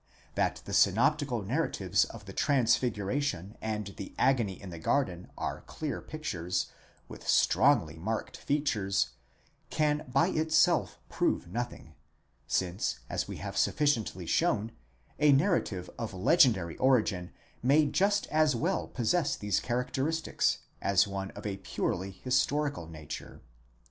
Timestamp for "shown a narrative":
14.25-15.87